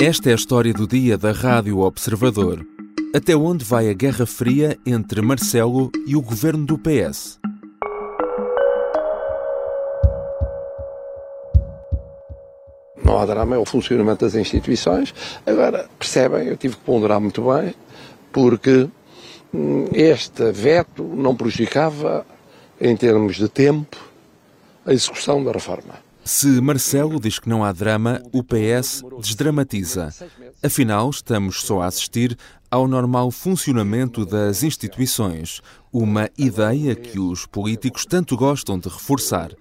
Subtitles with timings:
[0.00, 2.64] Esta é a história do dia da Rádio Observador.
[3.12, 7.40] Até onde vai a Guerra Fria entre Marcelo e o governo do PS?
[13.02, 15.12] Não há drama, é o funcionamento das instituições.
[15.44, 17.74] Agora, percebem, eu tive que ponderar muito bem,
[18.32, 18.88] porque
[19.52, 22.24] hum, este veto não prejudicava,
[22.80, 23.96] em termos de tempo,
[24.86, 26.07] a execução da reforma.
[26.28, 30.14] Se Marcelo diz que não há drama, o PS desdramatiza.
[30.62, 32.36] Afinal, estamos só a assistir
[32.70, 39.52] ao normal funcionamento das instituições, uma ideia que os políticos tanto gostam de reforçar.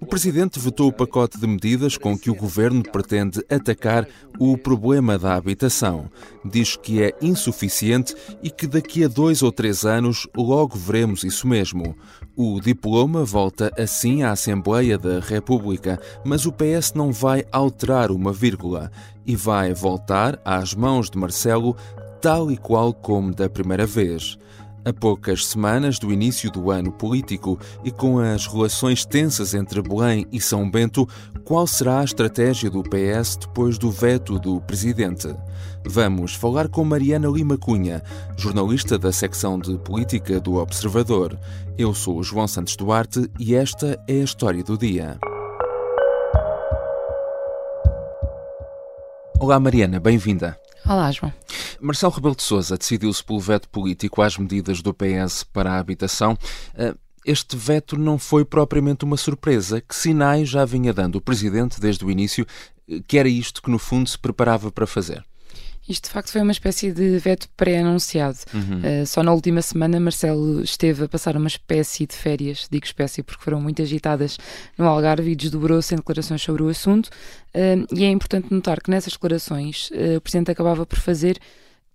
[0.00, 4.08] O presidente votou o pacote de medidas com que o governo pretende atacar
[4.38, 6.10] o problema da habitação.
[6.44, 11.46] Diz que é insuficiente e que daqui a dois ou três anos logo veremos isso
[11.46, 11.96] mesmo.
[12.36, 18.32] O diploma volta assim à Assembleia da República, mas o PS não vai alterar uma
[18.32, 18.90] vírgula
[19.24, 21.76] e vai voltar às mãos de Marcelo
[22.20, 24.38] tal e qual como da primeira vez.
[24.84, 30.26] A poucas semanas do início do ano político e com as relações tensas entre Belém
[30.32, 31.06] e São Bento,
[31.44, 35.34] qual será a estratégia do PS depois do veto do presidente?
[35.84, 38.02] Vamos falar com Mariana Lima Cunha,
[38.36, 41.38] jornalista da secção de política do Observador.
[41.76, 45.18] Eu sou João Santos Duarte e esta é a história do dia.
[49.38, 50.58] Olá Mariana, bem-vinda.
[50.86, 51.32] Olá, João.
[51.80, 56.36] Marcelo Rebelo de Sousa decidiu-se pelo veto político às medidas do PS para a habitação.
[56.74, 59.80] Eh, este veto não foi propriamente uma surpresa.
[59.80, 62.46] Que sinais já vinha dando o Presidente desde o início
[62.88, 65.24] eh, que era isto que, no fundo, se preparava para fazer?
[65.88, 68.38] Isto de facto foi uma espécie de veto pré-anunciado.
[68.52, 69.02] Uhum.
[69.02, 73.22] Uh, só na última semana Marcelo esteve a passar uma espécie de férias, digo espécie
[73.22, 74.38] porque foram muito agitadas
[74.76, 77.06] no Algarve e desdobrou-se em declarações sobre o assunto.
[77.54, 81.38] Uh, e é importante notar que nessas declarações uh, o Presidente acabava por fazer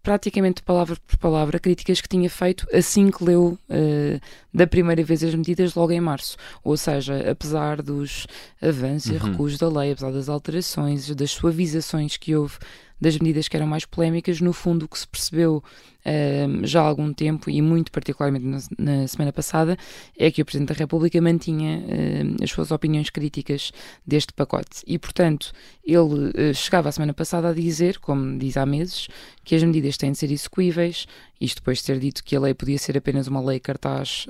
[0.02, 4.20] praticamente palavra por palavra críticas que tinha feito assim que leu uh,
[4.54, 6.38] da primeira vez as medidas logo em março.
[6.64, 8.28] Ou seja, apesar dos
[8.62, 9.16] avanços uhum.
[9.16, 12.58] e recuos da lei, apesar das alterações, das suavizações que houve
[13.04, 16.86] das medidas que eram mais polémicas, no fundo o que se percebeu uh, já há
[16.86, 19.78] algum tempo e muito particularmente na, na, semana passada
[20.18, 23.72] é que o Presidente da República mantinha uh, as suas opiniões críticas
[24.08, 25.52] deste pacote e, portanto,
[25.84, 29.10] ele uh, chegava a semana passada a dizer, como diz há meses,
[29.44, 31.06] que as medidas têm de ser execuíveis,
[31.42, 34.26] isto depois de ter dito que a lei podia ser apenas uma lei cartaz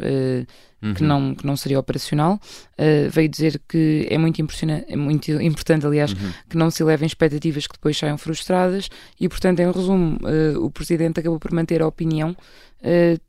[0.82, 0.94] uhum.
[0.94, 2.40] que, não, que não seria operacional.
[2.74, 4.40] Uh, veio dizer que é muito,
[4.88, 6.32] é muito importante, aliás, uhum.
[6.50, 10.70] que não se levem expectativas que depois saiam frustradas e, portanto, em resumo, uh, o
[10.70, 12.36] Presidente acabou por manter a opinião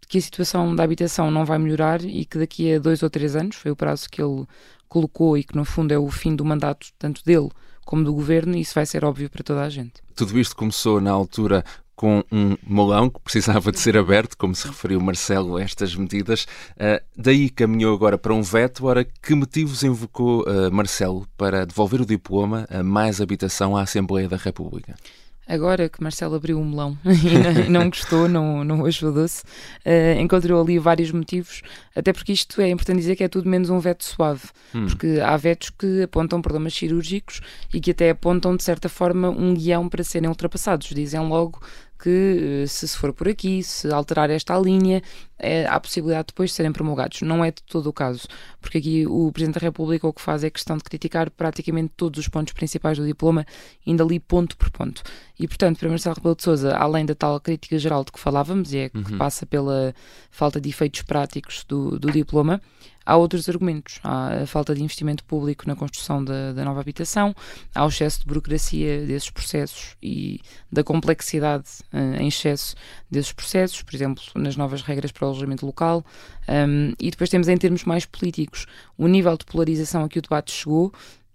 [0.08, 3.36] que a situação da habitação não vai melhorar e que daqui a dois ou três
[3.36, 4.44] anos, foi o prazo que ele
[4.88, 7.50] colocou e que no fundo é o fim do mandato tanto dele
[7.84, 10.02] como do governo, e isso vai ser óbvio para toda a gente.
[10.16, 11.64] Tudo isto começou na altura
[11.96, 16.44] com um molão que precisava de ser aberto, como se referiu Marcelo a estas medidas.
[16.72, 18.86] Uh, daí caminhou agora para um veto.
[18.86, 24.28] Ora, que motivos invocou uh, Marcelo para devolver o diploma a mais habitação à Assembleia
[24.28, 24.94] da República?
[25.46, 29.42] Agora que Marcelo abriu um melão e não, gostou, não, não ajudou-se,
[29.84, 31.62] uh, encontrou ali vários motivos,
[31.94, 34.44] até porque isto é importante dizer que é tudo menos um veto suave,
[34.74, 34.86] hum.
[34.86, 37.40] porque há vetos que apontam problemas cirúrgicos
[37.72, 40.88] e que até apontam, de certa forma, um guião para serem ultrapassados.
[40.88, 41.60] Dizem logo
[42.04, 45.02] que eh, se, se for por aqui, se alterar esta linha,
[45.38, 47.22] é, há possibilidade depois de serem promulgados.
[47.22, 48.26] Não é de todo o caso,
[48.60, 52.18] porque aqui o Presidente da República o que faz é questão de criticar praticamente todos
[52.18, 53.44] os pontos principais do diploma,
[53.86, 55.02] indo ali ponto por ponto.
[55.38, 58.72] E, portanto, para Marcelo Rebelo de Sousa, além da tal crítica geral de que falávamos,
[58.72, 59.02] e é uhum.
[59.02, 59.94] que passa pela
[60.30, 62.60] falta de efeitos práticos do, do diploma,
[63.06, 64.00] Há outros argumentos.
[64.02, 67.34] Há a falta de investimento público na construção da, da, nova habitação,
[67.74, 70.40] há o excesso de burocracia desses processos e
[70.72, 72.74] da complexidade uh, em excesso
[73.10, 76.04] desses processos, por exemplo, nas novas regras para o alojamento local.
[76.48, 80.22] Um, e depois temos, em termos mais políticos, o nível de polarização a que o
[80.22, 80.92] debate chegou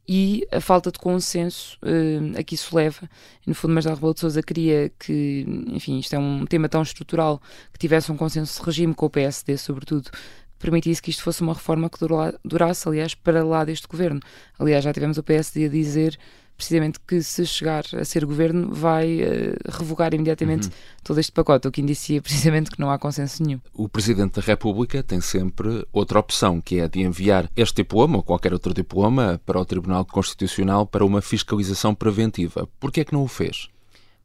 [0.08, 3.08] e a falta de consenso uh, a que isso leva.
[3.46, 7.40] No fundo, Marcelo Rebelo de Sousa queria que, enfim, isto é um tema tão estrutural,
[7.72, 10.10] que tivesse um consenso de regime com o PSD, sobretudo,
[10.58, 12.00] permitisse que isto fosse uma reforma que
[12.44, 14.20] durasse, aliás, para lá deste governo.
[14.58, 16.18] Aliás, já tivemos o PSD a dizer
[16.60, 20.74] precisamente que se chegar a ser governo vai uh, revogar imediatamente uhum.
[21.02, 23.62] todo este pacote, o que indicia precisamente que não há consenso nenhum.
[23.74, 28.24] O Presidente da República tem sempre outra opção, que é de enviar este diploma ou
[28.24, 32.68] qualquer outro diploma para o Tribunal Constitucional para uma fiscalização preventiva.
[32.78, 33.70] Por que é que não o fez?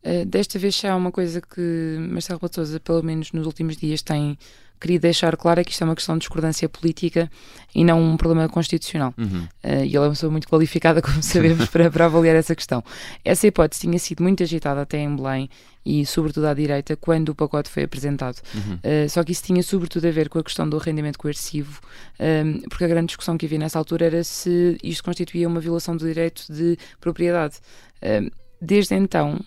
[0.05, 4.03] Uh, desta vez já há uma coisa que Marcelo Rebelo pelo menos nos últimos dias,
[4.03, 4.37] tem
[4.85, 7.31] queria deixar claro é que isto é uma questão de discordância política
[7.75, 9.15] e não um problema constitucional.
[9.17, 9.49] Uhum.
[9.65, 12.85] Uh, e ele é uma pessoa muito qualificada, como sabemos, para, para avaliar essa questão.
[13.25, 15.49] Essa hipótese tinha sido muito agitada até em Belém
[15.87, 18.41] e, sobretudo, à direita, quando o pacote foi apresentado.
[18.55, 18.75] Uhum.
[18.75, 21.81] Uh, só que isso tinha, sobretudo, a ver com a questão do rendimento coercivo,
[22.21, 25.61] um, ehm, porque a grande discussão que havia nessa altura era se isto constituía uma
[25.61, 27.57] violação do direito de propriedade.
[28.03, 28.31] Uh,
[28.61, 29.41] desde então,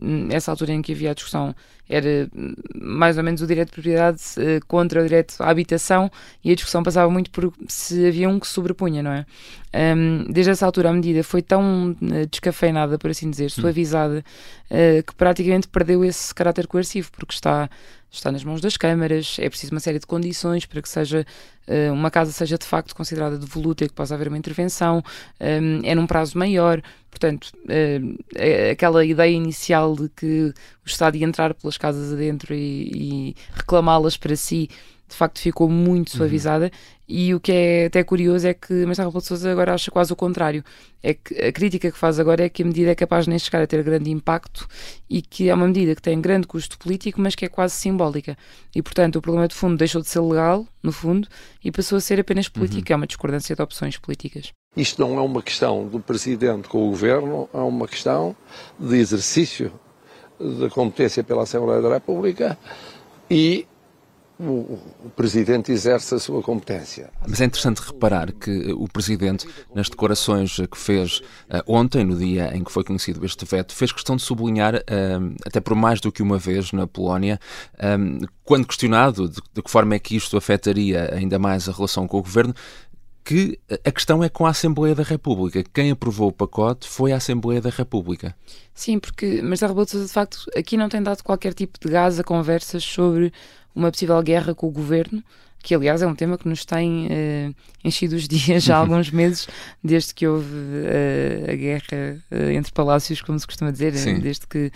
[0.00, 1.54] nessa altura em que havia a discussão,
[1.90, 2.30] era
[2.80, 6.10] mais ou menos o direito de propriedade eh, contra o direito à habitação
[6.42, 9.26] e a discussão passava muito por se havia um que sobrepunha, não é?
[10.28, 14.24] desde essa altura a medida foi tão eh, descafeinada, por assim dizer, suavizada,
[14.70, 17.68] eh, que praticamente perdeu esse caráter coercivo, porque está
[18.12, 21.24] está nas mãos das câmaras, é preciso uma série de condições para que seja
[21.92, 25.00] uma casa seja de facto considerada devoluta e que possa haver uma intervenção,
[25.38, 30.54] é num prazo maior, portanto, uh, aquela ideia inicial de que
[30.84, 34.68] o Estado ia entrar pelas casas adentro e, e reclamá-las para si
[35.10, 36.18] de facto ficou muito uhum.
[36.18, 36.70] suavizada uhum.
[37.08, 40.12] e o que é até curioso é que Marcelo Rebelo de Sousa agora acha quase
[40.12, 40.64] o contrário
[41.02, 43.38] é que a crítica que faz agora é que a medida é capaz de nem
[43.38, 44.68] chegar a ter grande impacto
[45.08, 48.38] e que é uma medida que tem grande custo político mas que é quase simbólica
[48.74, 51.26] e portanto o problema de fundo deixou de ser legal no fundo
[51.62, 52.94] e passou a ser apenas político, uhum.
[52.94, 54.52] é uma discordância de opções políticas.
[54.76, 58.36] Isto não é uma questão do Presidente com o Governo, é uma questão
[58.78, 59.72] de exercício
[60.38, 62.56] da competência pela Assembleia da República
[63.28, 63.66] e
[64.38, 64.78] o,
[65.14, 67.10] Presidente exerce a sua competência.
[67.28, 72.56] Mas é interessante reparar que o Presidente, nas declarações que fez uh, ontem, no dia
[72.56, 76.10] em que foi conhecido este veto, fez questão de sublinhar, uh, até por mais do
[76.10, 77.38] que uma vez na Polónia,
[78.44, 82.22] quando questionado de que forma é que isto afetaria ainda mais a relação com o
[82.22, 82.54] Governo,
[83.24, 85.62] que a questão é com a Assembleia da República.
[85.74, 88.34] Quem aprovou o pacote foi a Assembleia da República.
[88.74, 91.92] Sim, porque Marcelo Rebelo de Sousa, de facto, aqui não tem dado qualquer tipo de
[91.92, 93.32] gás a conversas sobre
[93.74, 95.22] uma possível guerra com o governo,
[95.62, 99.10] que aliás é um tema que nos tem uh, enchido os dias já há alguns
[99.12, 99.46] meses,
[99.84, 104.72] desde que houve uh, a guerra uh, entre palácios, como se costuma dizer, desde que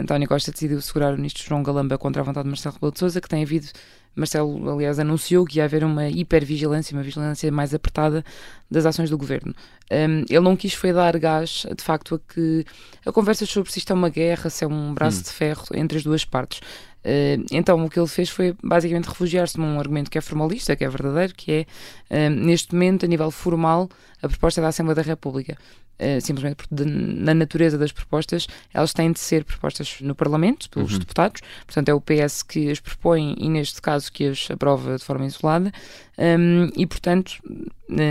[0.00, 2.98] António Costa decidiu segurar o ministro João Galamba contra a vontade de Marcelo Rebelo de
[3.00, 3.66] Sousa, que tem havido
[4.14, 8.24] Marcelo, aliás, anunciou que ia haver uma hipervigilância, uma vigilância mais apertada
[8.70, 9.54] das ações do governo.
[9.90, 12.64] Um, ele não quis foi dar gás, de facto, a que
[13.04, 15.22] a conversa sobre se isto é uma guerra, se é um braço hum.
[15.22, 16.60] de ferro entre as duas partes.
[17.04, 20.84] Uh, então o que ele fez foi basicamente refugiar-se num argumento que é formalista, que
[20.84, 21.66] é verdadeiro, que
[22.10, 23.88] é, uh, neste momento, a nível formal,
[24.22, 25.56] a proposta da Assembleia da República.
[26.00, 30.68] Uh, simplesmente porque de, na natureza das propostas elas têm de ser propostas no Parlamento,
[30.68, 30.98] pelos uhum.
[30.98, 35.04] deputados, portanto é o PS que as propõe e neste caso que as aprova de
[35.04, 35.70] forma isolada
[36.18, 37.42] um, e portanto,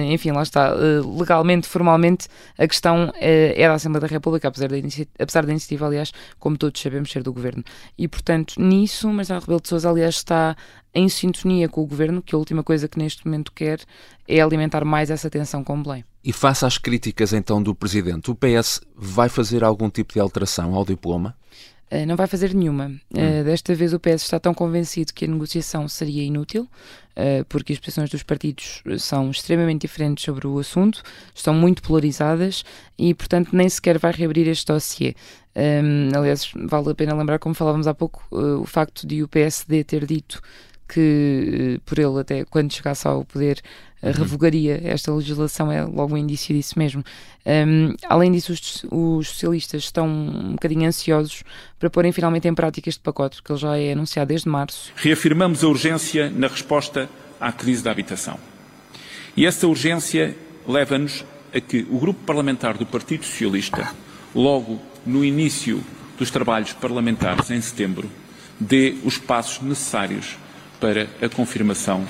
[0.09, 4.75] enfim, lá está, legalmente, formalmente, a questão é da Assembleia da República, apesar da,
[5.19, 7.63] apesar da iniciativa, aliás, como todos sabemos, ser do Governo.
[7.97, 10.55] E portanto, nisso, Marcelo Rebelo de Sousa, aliás, está
[10.93, 13.79] em sintonia com o Governo, que a última coisa que neste momento quer
[14.27, 16.03] é alimentar mais essa tensão com Belém.
[16.23, 20.75] E face às críticas então do Presidente, o PS vai fazer algum tipo de alteração
[20.75, 21.35] ao diploma?
[21.91, 22.91] Uh, não vai fazer nenhuma.
[23.11, 27.73] Uh, desta vez o PS está tão convencido que a negociação seria inútil, uh, porque
[27.73, 31.03] as posições dos partidos são extremamente diferentes sobre o assunto,
[31.35, 32.63] estão muito polarizadas
[32.97, 35.15] e, portanto, nem sequer vai reabrir este dossiê.
[35.53, 39.83] Um, aliás, vale a pena lembrar, como falávamos há pouco, o facto de o PSD
[39.83, 40.39] ter dito
[40.91, 43.61] que por ele até quando chegasse ao poder
[44.03, 44.11] uhum.
[44.11, 47.03] revogaria esta legislação é logo um indício disso mesmo.
[47.45, 51.43] Um, além disso, os, os, socialistas estão um bocadinho ansiosos
[51.79, 54.91] para porem finalmente em prática este pacote, porque ele já é anunciado desde março.
[54.97, 58.37] Reafirmamos a urgência na resposta à crise da habitação.
[59.35, 60.35] E essa urgência
[60.67, 63.93] leva-nos a que o grupo parlamentar do Partido Socialista,
[64.35, 65.81] logo no início
[66.17, 68.09] dos trabalhos parlamentares em setembro,
[68.59, 70.37] dê os passos necessários
[70.81, 72.03] para a confirmação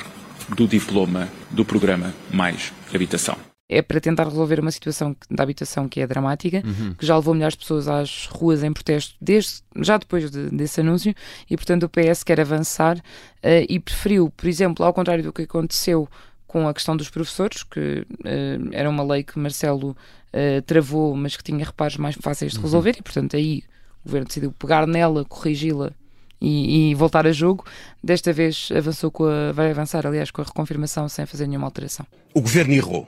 [0.55, 3.37] do diploma do programa Mais Habitação.
[3.67, 6.93] É para tentar resolver uma situação da habitação que é dramática, uhum.
[6.93, 10.79] que já levou milhares de pessoas às ruas em protesto desde, já depois de, desse
[10.79, 11.13] anúncio,
[11.49, 13.01] e portanto o PS quer avançar uh,
[13.67, 16.07] e preferiu, por exemplo, ao contrário do que aconteceu
[16.47, 21.35] com a questão dos professores, que uh, era uma lei que Marcelo uh, travou, mas
[21.35, 22.63] que tinha reparos mais fáceis de uhum.
[22.63, 22.99] resolver, uhum.
[22.99, 23.63] e portanto aí
[24.03, 25.93] o governo decidiu pegar nela, corrigi-la
[26.41, 27.63] e, e, voltar a jogo.
[28.03, 32.05] Desta vez avançou com a, vai avançar, aliás, com a reconfirmação sem fazer nenhuma alteração.
[32.33, 33.07] O governo errou.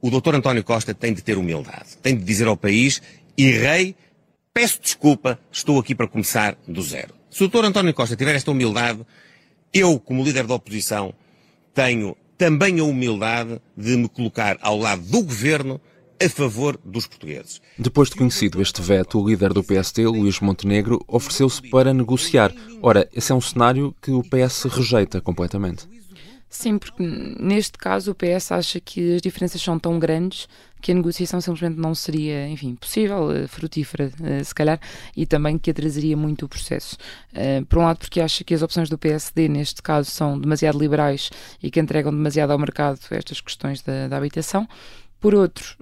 [0.00, 1.96] O doutor António Costa tem de ter humildade.
[2.02, 3.00] Tem de dizer ao país:
[3.38, 3.94] errei,
[4.52, 7.14] peço desculpa, estou aqui para começar do zero.
[7.30, 9.00] Se o doutor António Costa tiver esta humildade,
[9.72, 11.14] eu, como líder da oposição,
[11.72, 15.80] tenho também a humildade de me colocar ao lado do governo,
[16.24, 17.60] a favor dos portugueses.
[17.78, 22.52] Depois de conhecido este veto, o líder do PSD, Luís Montenegro, ofereceu-se para negociar.
[22.80, 25.86] Ora, esse é um cenário que o PS rejeita completamente.
[26.48, 30.48] Sim, porque neste caso o PS acha que as diferenças são tão grandes
[30.80, 34.78] que a negociação simplesmente não seria, enfim, possível, eh, frutífera, eh, se calhar,
[35.16, 36.96] e também que atrasaria muito o processo.
[37.32, 40.78] Eh, por um lado, porque acha que as opções do PSD, neste caso, são demasiado
[40.78, 41.30] liberais
[41.62, 44.68] e que entregam demasiado ao mercado estas questões da, da habitação.
[45.24, 45.74] Por outro,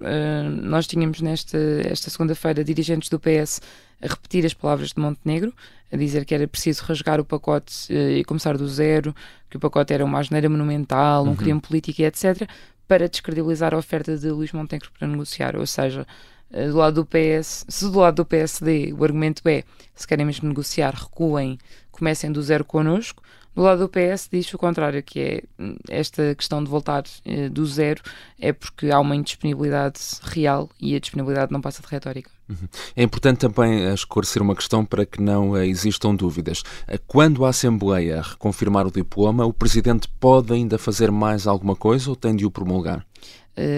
[0.63, 3.61] nós tínhamos nesta esta segunda-feira dirigentes do PS
[4.01, 5.53] a repetir as palavras de Montenegro,
[5.93, 9.13] a dizer que era preciso rasgar o pacote uh, e começar do zero,
[9.51, 11.35] que o pacote era uma asneira monumental, um uhum.
[11.35, 12.49] crime político e etc.,
[12.87, 15.57] para descredibilizar a oferta de Luís Montenegro para negociar.
[15.57, 16.07] Ou seja,
[16.53, 20.25] uh, do lado do PS, se do lado do PSD o argumento é se querem
[20.25, 21.59] mesmo negociar, recuem,
[21.91, 23.21] comecem do zero connosco,
[23.55, 25.43] do lado do PS diz o contrário, que é
[25.89, 28.03] esta questão de voltar uh, do zero
[28.39, 32.31] é porque há uma indisponibilidade real e a disponibilidade não passa de retórica.
[32.49, 32.69] Uhum.
[32.97, 36.63] É importante também esclarecer uma questão para que não uh, existam dúvidas.
[37.07, 42.17] Quando a Assembleia reconfirmar o diploma, o Presidente pode ainda fazer mais alguma coisa ou
[42.17, 43.07] tem de o promulgar?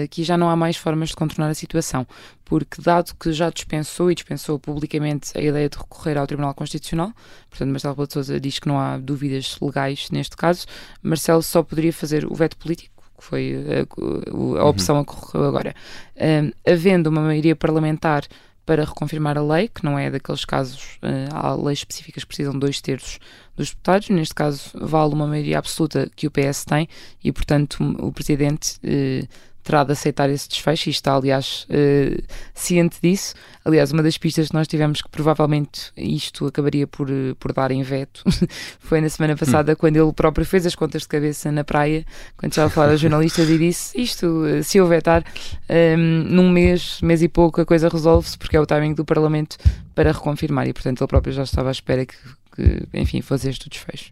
[0.03, 2.07] Aqui já não há mais formas de contornar a situação,
[2.43, 7.11] porque dado que já dispensou e dispensou publicamente a ideia de recorrer ao Tribunal Constitucional,
[7.49, 10.65] portanto Marcelo Rebelo de Sousa diz que não há dúvidas legais neste caso,
[11.01, 13.55] Marcelo só poderia fazer o veto político, que foi
[14.57, 15.01] a, a opção uhum.
[15.01, 15.75] a que recorreu agora.
[16.15, 18.23] Um, havendo uma maioria parlamentar
[18.65, 22.53] para reconfirmar a lei, que não é daqueles casos, uh, há leis específicas que precisam
[22.53, 23.19] de dois terços
[23.55, 26.87] dos deputados, neste caso vale uma maioria absoluta que o PS tem
[27.23, 29.27] e, portanto, o Presidente uh,
[29.65, 33.33] terá de aceitar esse desfecho e está, aliás, uh, ciente disso.
[33.65, 37.71] Aliás, uma das pistas que nós tivemos que provavelmente isto acabaria por, uh, por dar
[37.71, 38.23] em veto
[38.79, 39.75] foi na semana passada, hum.
[39.75, 42.05] quando ele próprio fez as contas de cabeça na praia,
[42.37, 46.23] quando estava a falar aos jornalistas e disse: Isto, uh, se eu vetar, um, ehm,
[46.29, 49.57] num mês, mês e pouco, a coisa resolve-se, porque é o timing do Parlamento
[49.95, 50.67] para reconfirmar.
[50.67, 52.15] E, portanto, ele próprio já estava à espera que,
[52.55, 54.11] que enfim, fosse este o desfecho.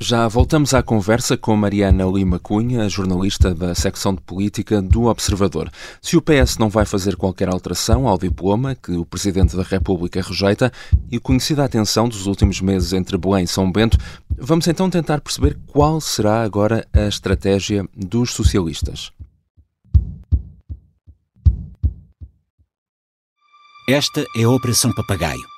[0.00, 5.68] Já voltamos à conversa com Mariana Lima Cunha, jornalista da secção de política do Observador.
[6.00, 10.22] Se o PS não vai fazer qualquer alteração ao diploma que o Presidente da República
[10.22, 10.72] rejeita
[11.10, 13.98] e conhecida a tensão dos últimos meses entre Belém e São Bento,
[14.38, 19.10] vamos então tentar perceber qual será agora a estratégia dos socialistas.
[23.88, 25.57] Esta é a Operação Papagaio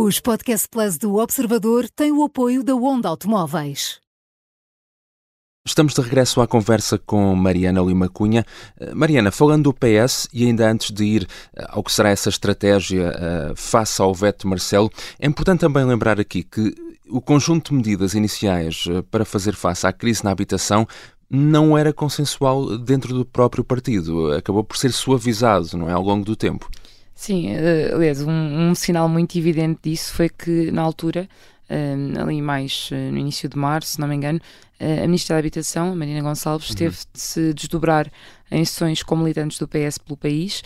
[0.00, 3.98] Os Podcast Plus do Observador têm o apoio da Onda Automóveis.
[5.66, 8.46] Estamos de regresso à conversa com Mariana Lima Cunha.
[8.78, 12.28] Eh, Mariana, falando do PS e ainda antes de ir eh, ao que será essa
[12.28, 14.88] estratégia uh, face ao veto Marcelo,
[15.18, 16.72] é importante também lembrar aqui que
[17.10, 20.86] o conjunto de medidas iniciais para fazer face à crise na habitação
[21.28, 24.30] não era consensual dentro do próprio partido.
[24.30, 26.70] Acabou por ser suavizado, não é, ao longo do tempo.
[27.18, 31.28] Sim, uh, aliás, um, um, sinal muito evidente disso foi que, na altura,
[31.68, 34.40] uh, ali mais uh, no início de março, se não me engano,
[34.78, 36.76] a Ministra da Habitação, Marina Gonçalves, uhum.
[36.76, 38.08] teve de se desdobrar
[38.52, 40.62] em sessões com militantes do PS pelo país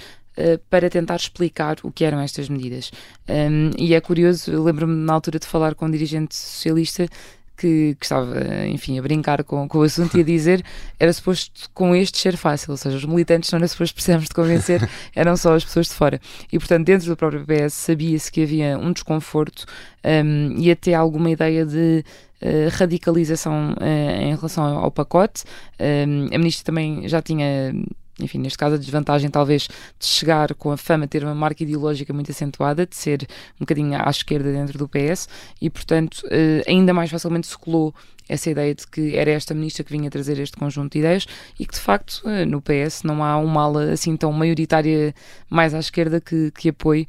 [0.68, 2.92] para tentar explicar o que eram estas medidas.
[3.26, 7.08] Um, e é curioso, lembro-me na altura de falar com um dirigente socialista
[7.56, 10.64] que, que, estava, enfim, a brincar com, com o assunto e a dizer
[10.98, 14.34] era suposto com este ser fácil, ou seja, os militantes não era suposto precisamos de
[14.34, 16.20] convencer, eram só as pessoas de fora.
[16.52, 19.66] E, portanto, dentro do próprio PS sabia-se que havia um desconforto
[20.04, 22.04] um, e até alguma ideia de
[22.42, 25.44] uh, radicalização uh, em relação ao, ao pacote.
[25.80, 27.72] Um, a ministra também já tinha
[28.20, 32.12] enfim, neste caso a desvantagem talvez de chegar com a fama, ter uma marca ideológica
[32.12, 33.26] muito acentuada, de ser
[33.56, 35.28] um bocadinho à esquerda dentro do PS
[35.60, 37.94] e, portanto, eh, ainda mais facilmente se colou
[38.28, 41.26] essa ideia de que era esta ministra que vinha trazer este conjunto de ideias
[41.58, 45.14] e que, de facto, eh, no PS não há uma ala assim tão maioritária
[45.48, 47.06] mais à esquerda que, que apoie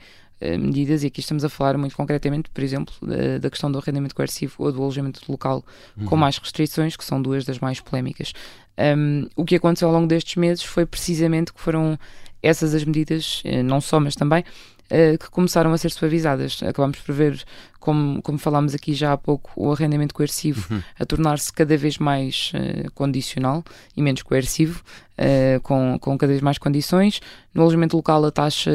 [0.57, 4.15] medidas, e aqui estamos a falar muito concretamente, por exemplo, da, da questão do arrendamento
[4.15, 5.63] coercivo ou do alojamento local
[5.97, 6.05] uhum.
[6.05, 8.33] com mais restrições, que são duas das mais polémicas.
[8.77, 11.97] Um, o que aconteceu ao longo destes meses foi precisamente que foram
[12.41, 14.43] essas as medidas, eh, não só, mas também,
[14.91, 16.61] uh, que começaram a ser suavizadas.
[16.61, 17.41] Acabamos por ver,
[17.79, 20.81] como, como falámos aqui já há pouco, o arrendamento coercivo uhum.
[20.99, 23.63] a tornar-se cada vez mais uh, condicional
[23.95, 24.83] e menos coercivo,
[25.17, 27.21] uh, com, com cada vez mais condições.
[27.53, 28.71] No alojamento local, a taxa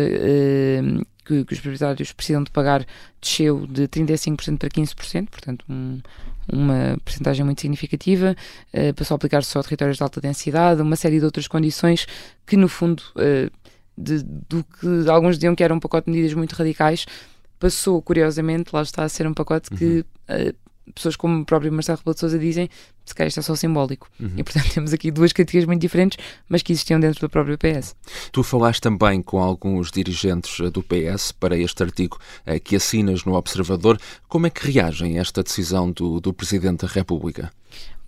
[1.29, 2.87] que, que, os proprietários precisam de pagar
[3.21, 6.01] desceu de 35% para 15%, portanto, um,
[6.51, 8.35] uma percentagem muito significativa,
[8.73, 12.07] uh, passou a aplicar-se só a territórios de alta densidade, uma série de outras condições
[12.47, 13.51] que, no fundo, uh,
[13.97, 17.05] de, do que alguns diziam que era um pacote de medidas muito radicais,
[17.59, 21.99] passou, curiosamente, lá está a ser um pacote que uh, pessoas como o próprio Marcelo
[21.99, 22.69] Rebelo de Sousa dizem
[23.09, 24.09] se calhar isto é só simbólico.
[24.21, 24.33] Uhum.
[24.37, 26.19] E portanto temos aqui duas críticas muito diferentes,
[26.49, 27.97] mas que existiam dentro do próprio PS.
[28.31, 33.25] Tu falaste também com alguns dirigentes eh, do PS para este artigo eh, que assinas
[33.25, 33.99] no Observador.
[34.29, 37.51] Como é que reagem a esta decisão do, do Presidente da República?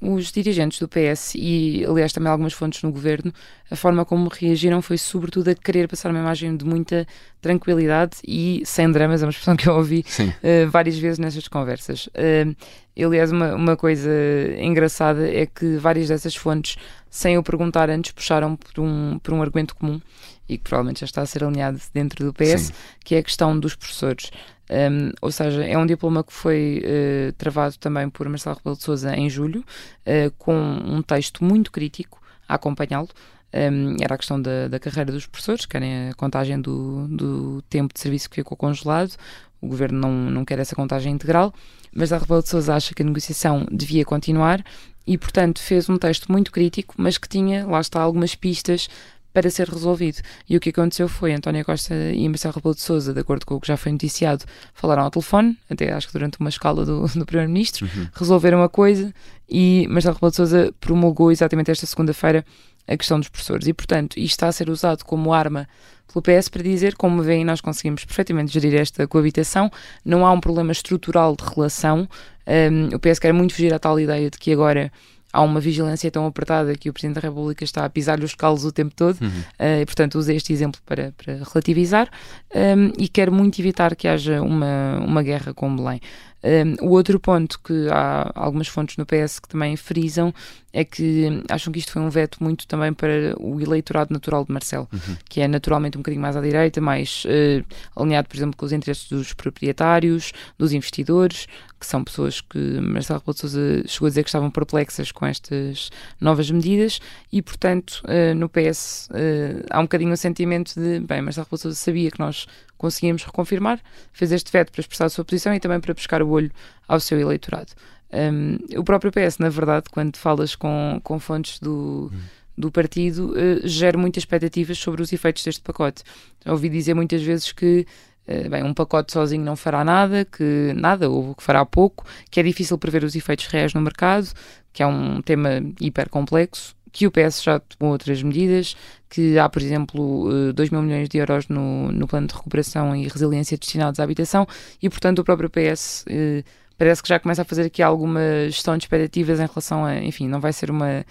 [0.01, 3.33] Os dirigentes do PS e, aliás, também algumas fontes no governo,
[3.71, 7.07] a forma como reagiram foi sobretudo a querer passar uma imagem de muita
[7.41, 12.07] tranquilidade e sem dramas, é uma expressão que eu ouvi uh, várias vezes nessas conversas.
[12.07, 12.57] Uh,
[12.99, 14.11] aliás, uma, uma coisa
[14.59, 16.77] engraçada é que várias dessas fontes,
[17.11, 20.01] sem eu perguntar antes, puxaram por um, por um argumento comum
[20.49, 22.73] e que provavelmente já está a ser alinhado dentro do PS, Sim.
[23.05, 24.31] que é a questão dos professores.
[24.71, 28.85] Um, ou seja, é um diploma que foi uh, travado também por Marcelo Rebelo de
[28.85, 29.65] Sousa em julho,
[30.07, 33.09] uh, com um texto muito crítico a acompanhá-lo.
[33.53, 37.93] Um, era a questão da, da, carreira dos professores, querem a contagem do, do, tempo
[37.93, 39.17] de serviço que ficou congelado.
[39.61, 41.53] O governo não, não quer essa contagem integral,
[41.93, 44.65] mas a Rebelo de Sousa acha que a negociação devia continuar
[45.05, 48.89] e, portanto, fez um texto muito crítico, mas que tinha, lá está, algumas pistas
[49.33, 50.19] para ser resolvido.
[50.49, 53.55] E o que aconteceu foi António Costa e Marcelo Rebelo de Sousa, de acordo com
[53.55, 54.45] o que já foi noticiado,
[54.75, 58.09] falaram ao telefone, até acho que durante uma escala do, do Primeiro-Ministro, uhum.
[58.13, 59.13] resolveram a coisa
[59.49, 62.45] e Marcelo Rebelo de Sousa promulgou exatamente esta segunda-feira
[62.87, 63.67] a questão dos professores.
[63.69, 65.69] E, portanto, isto está a ser usado como arma
[66.13, 69.71] pelo PS para dizer, como veem, nós conseguimos perfeitamente gerir esta coabitação,
[70.05, 72.09] não há um problema estrutural de relação.
[72.47, 74.91] Um, o PS quer muito fugir à tal ideia de que agora
[75.33, 78.65] há uma vigilância tão apertada que o Presidente da República está a pisar-lhe os calos
[78.65, 79.29] o tempo todo, uhum.
[79.29, 82.09] uh, e portanto usei este exemplo para, para relativizar,
[82.55, 86.01] um, e quero muito evitar que haja uma, uma guerra com Belém.
[86.43, 90.33] Um, o outro ponto que há algumas fontes no PS que também frisam
[90.73, 94.53] é que acham que isto foi um veto muito também para o eleitorado natural de
[94.53, 95.17] Marcelo, uhum.
[95.29, 98.73] que é naturalmente um bocadinho mais à direita, mais uh, alinhado, por exemplo, com os
[98.73, 101.47] interesses dos proprietários, dos investidores,
[101.79, 105.25] que são pessoas que Marcelo Rebelo de Sousa chegou a dizer que estavam perplexas com
[105.25, 107.01] estas novas medidas
[107.33, 111.47] e, portanto, uh, no PS uh, eh, há um bocadinho o sentimento de, bem, Marcelo
[111.47, 113.81] Rebelo de Sousa sabia que nós conseguíamos reconfirmar,
[114.13, 116.51] fez este veto para expressar a sua posição e também para pescar o olho
[116.87, 117.73] ao seu eleitorado.
[118.13, 122.11] Um, o próprio PS, na verdade, quando falas com, com fontes do,
[122.57, 126.03] do partido, uh, gera muitas expectativas sobre os efeitos deste pacote.
[126.47, 127.87] ouvi dizer muitas vezes que
[128.27, 132.41] uh, bem, um pacote sozinho não fará nada, que nada, ou que fará pouco, que
[132.41, 134.29] é difícil prever os efeitos reais no mercado,
[134.73, 138.77] que é um tema hiper complexo que o PS já tomou outras medidas,
[139.09, 142.95] que há, por exemplo, 2 eh, mil milhões de euros no, no plano de recuperação
[142.95, 144.47] e resiliência destinados à habitação
[144.83, 146.45] e, portanto, o próprio PS eh,
[146.81, 150.27] parece que já começa a fazer aqui alguma gestão de expectativas em relação a, enfim,
[150.27, 151.05] não vai ser uma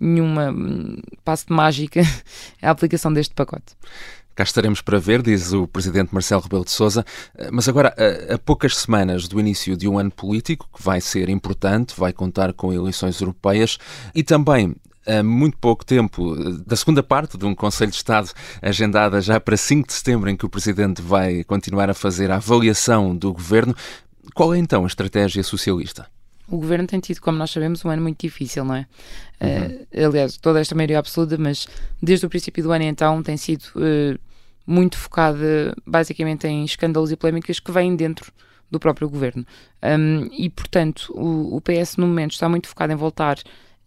[0.00, 2.00] nenhuma hum, passo de mágica
[2.62, 3.76] a aplicação deste pacote.
[4.34, 7.04] Cá estaremos para ver, diz o presidente Marcelo Rebelo de Sousa.
[7.36, 11.02] Eh, mas agora, a, a, poucas semanas do início de um ano político, que vai
[11.02, 13.76] ser importante, vai contar com eleições europeias
[14.14, 14.74] e também
[15.06, 18.30] a muito pouco tempo da segunda parte de um Conselho de Estado
[18.62, 22.36] agendada já para 5 de setembro, em que o Presidente vai continuar a fazer a
[22.36, 23.74] avaliação do governo.
[24.34, 26.06] Qual é então a estratégia socialista?
[26.48, 28.86] O governo tem tido, como nós sabemos, um ano muito difícil, não é?
[29.40, 30.02] Uhum.
[30.02, 31.68] Uh, aliás, toda esta maioria absoluta, mas
[32.02, 34.18] desde o princípio do ano então tem sido uh,
[34.66, 38.32] muito focada basicamente em escândalos e polémicas que vêm dentro
[38.70, 39.44] do próprio governo.
[39.82, 43.38] Um, e, portanto, o, o PS no momento está muito focado em voltar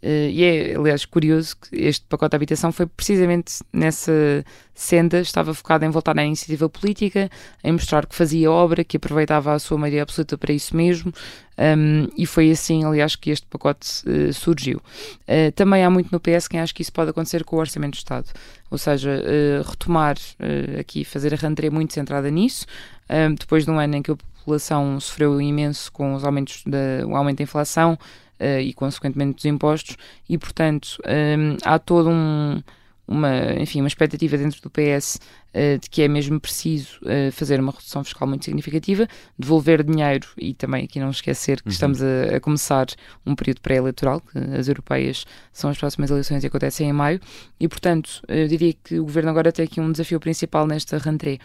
[0.04, 4.44] Uh, e é, aliás, curioso que este pacote de habitação foi precisamente nessa
[4.76, 7.32] senda, estava focado em voltar à iniciativa política,
[7.64, 11.14] em mostrar que fazia obra, que aproveitava a sua maioria absoluta para isso mesmo,
[11.58, 14.82] um, e foi assim, aliás, que este pacote uh, surgiu.
[15.22, 17.94] Uh, também há muito no PS quem acha que isso pode acontecer com o Orçamento
[17.94, 18.28] do Estado,
[18.70, 19.24] ou seja,
[19.66, 20.18] retomar
[20.78, 22.66] aqui, fazer a rentrée muito centrada nisso,
[23.10, 27.08] um, depois de um ano em que a população sofreu imenso com os aumentos da,
[27.08, 27.98] o aumento da inflação,
[28.40, 32.62] e, consequentemente, dos impostos, e, portanto, um, há todo um,
[33.08, 35.20] uma, enfim, uma expectativa dentro do PS
[35.54, 40.28] uh, de que é mesmo preciso uh, fazer uma redução fiscal muito significativa, devolver dinheiro
[40.38, 41.74] e também aqui não esquecer que uhum.
[41.74, 42.88] estamos a, a, começar
[43.26, 47.20] um período pré-eleitoral, que as europeias são as próximas eleições e acontecem em maio,
[47.60, 51.40] e portanto eu diria que o governo agora tem aqui um desafio principal nesta rentrée,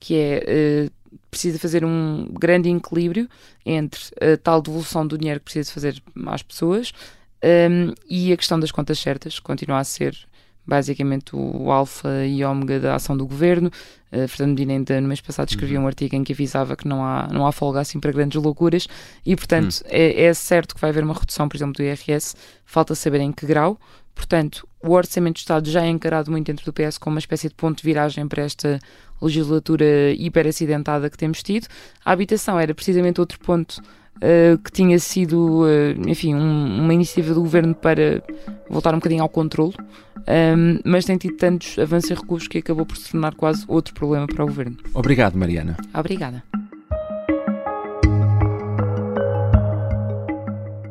[0.00, 3.28] que é uh, precisa fazer um grande equilíbrio
[3.64, 6.92] entre a tal devolução do dinheiro que precisa fazer às pessoas
[7.44, 10.16] um, e a questão das contas certas, continua a ser
[10.66, 13.70] basicamente o alfa e ômega da ação do governo.
[14.12, 15.84] Uh, Fernando Medina ainda no mês passado escrevia uhum.
[15.84, 18.86] um artigo em que avisava que não há, não há folga assim para grandes loucuras
[19.26, 19.88] e, portanto, uhum.
[19.90, 23.32] é, é, certo que vai haver uma redução, por exemplo, do IRS, falta saber em
[23.32, 23.78] que grau.
[24.14, 27.48] Portanto, o Orçamento do Estado já é encarado muito dentro do PS como uma espécie
[27.48, 28.78] de ponto de viragem para esta
[29.20, 31.66] legislatura hiper acidentada que temos tido.
[32.04, 33.82] A habitação era precisamente outro ponto
[34.16, 38.22] uh, que tinha sido, uh, enfim, um, uma iniciativa do governo para
[38.68, 39.74] voltar um bocadinho ao controle,
[40.56, 43.94] um, mas tem tido tantos avanços e recursos que acabou por se tornar quase outro
[43.94, 44.76] problema para o governo.
[44.94, 45.76] Obrigado, Mariana.
[45.94, 46.42] Obrigada.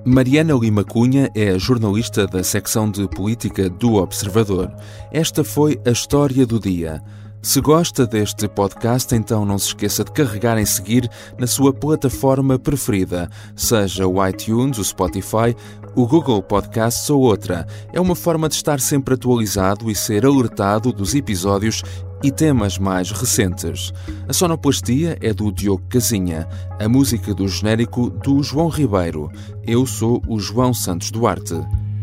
[0.06, 4.70] Mariana Lima Cunha é jornalista da secção de política do Observador.
[5.12, 7.02] Esta foi a história do dia.
[7.46, 12.58] Se gosta deste podcast, então não se esqueça de carregar em seguir na sua plataforma
[12.58, 15.54] preferida, seja o iTunes, o Spotify,
[15.94, 17.68] o Google Podcasts ou outra.
[17.92, 21.84] É uma forma de estar sempre atualizado e ser alertado dos episódios
[22.24, 23.92] e temas mais recentes.
[24.26, 26.48] A sonoplastia é do Diogo Casinha,
[26.80, 29.30] a música do genérico do João Ribeiro.
[29.68, 31.56] Eu sou o João Santos Duarte.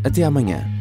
[0.03, 0.80] Até amanhã.